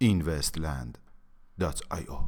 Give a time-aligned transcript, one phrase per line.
[0.00, 2.18] investland.io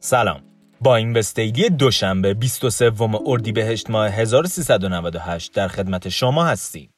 [0.00, 0.42] سلام
[0.80, 2.92] با این وستیلی دوشنبه 23
[3.26, 6.90] اردیبهشت ماه 1398 در خدمت شما هستیم.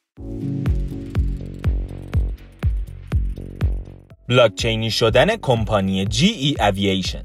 [4.32, 7.24] بلاکچینی شدن کمپانی GE Aviation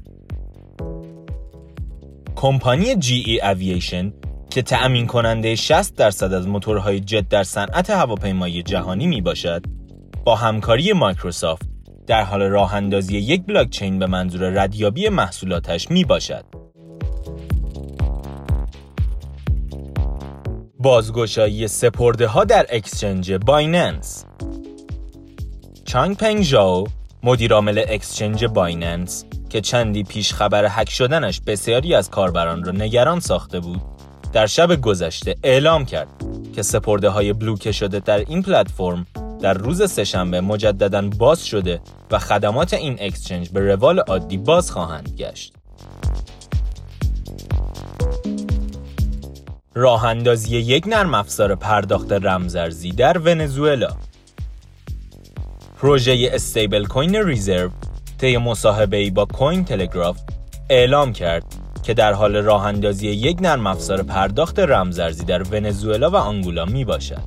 [2.36, 4.12] کمپانی GE Aviation
[4.50, 9.62] که تأمین کننده 60 درصد از موتورهای جت در صنعت هواپیمایی جهانی می باشد
[10.24, 11.68] با همکاری مایکروسافت
[12.06, 16.44] در حال راه اندازی یک بلاکچین به منظور ردیابی محصولاتش می باشد.
[20.78, 24.24] بازگشایی سپرده ها در exchange بایننس
[25.84, 26.86] چانگ پنگ ژاو
[27.22, 33.60] مدیرعامل exchange بایننس که چندی پیش خبر هک شدنش بسیاری از کاربران را نگران ساخته
[33.60, 33.80] بود
[34.32, 36.08] در شب گذشته اعلام کرد
[36.54, 39.06] که سپرده های بلوکه شده در این پلتفرم
[39.40, 45.14] در روز سهشنبه مجددا باز شده و خدمات این اکسچنج به روال عادی باز خواهند
[45.18, 45.54] گشت.
[49.74, 53.88] راه اندازی یک نرم افزار پرداخت رمزارزی در ونزوئلا
[55.80, 57.70] پروژه استیبل کوین ریزرو
[58.18, 60.20] طی مصاحبه با کوین تلگراف
[60.70, 61.44] اعلام کرد
[61.82, 66.84] که در حال راه اندازی یک نرم افزار پرداخت رمزارزی در ونزوئلا و آنگولا می
[66.84, 67.22] باشد.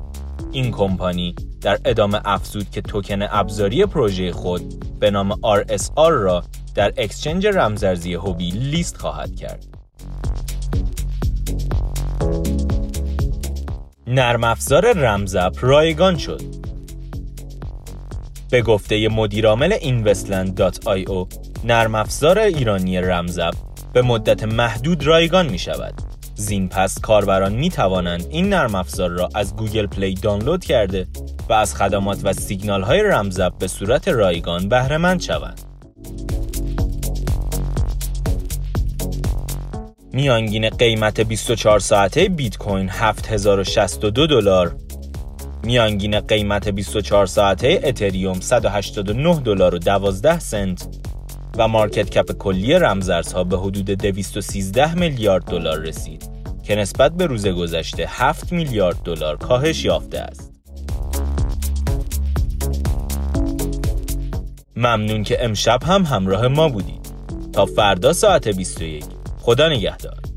[0.52, 6.44] این کمپانی در ادامه افزود که توکن ابزاری پروژه خود به نام RSR را
[6.76, 9.66] در اکسچنج رمزارزی هوبی لیست خواهد کرد.
[14.08, 16.61] نرم افزار رمزاپ رایگان شد.
[18.52, 21.28] به گفته مدیرعامل investland.io
[21.64, 23.56] نرم افزار ایرانی رمزاپ
[23.94, 25.94] به مدت محدود رایگان می شود.
[26.36, 31.08] زین پس کاربران می توانند این نرم افزار را از گوگل پلی دانلود کرده
[31.50, 35.62] و از خدمات و سیگنال های رمزاپ به صورت رایگان بهره مند شوند.
[40.14, 44.76] میانگین قیمت 24 ساعته بیت کوین 7062 دلار
[45.64, 50.88] میانگین قیمت 24 ساعته اتریوم 189 دلار و 12 سنت
[51.58, 56.30] و مارکت کپ کلی رمزارزها به حدود 213 میلیارد دلار رسید
[56.64, 60.52] که نسبت به روز گذشته 7 میلیارد دلار کاهش یافته است.
[64.76, 67.12] ممنون که امشب هم همراه ما بودید.
[67.54, 69.06] تا فردا ساعت 21
[69.40, 70.31] خدا نگهدار.